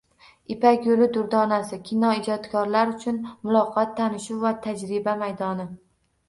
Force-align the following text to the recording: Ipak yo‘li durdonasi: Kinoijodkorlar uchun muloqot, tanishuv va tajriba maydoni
Ipak 0.53 0.85
yo‘li 0.91 1.07
durdonasi: 1.17 1.77
Kinoijodkorlar 1.89 2.95
uchun 2.95 3.19
muloqot, 3.27 3.93
tanishuv 4.01 4.41
va 4.47 4.55
tajriba 4.65 5.15
maydoni 5.23 5.69